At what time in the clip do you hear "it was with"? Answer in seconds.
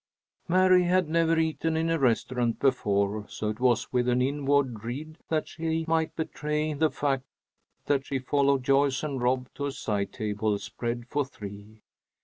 3.49-4.09